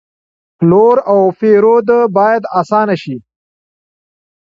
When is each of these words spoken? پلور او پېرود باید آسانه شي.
پلور 0.57 0.97
او 1.11 1.19
پېرود 1.39 1.87
باید 2.17 2.43
آسانه 2.59 2.95
شي. 3.03 3.15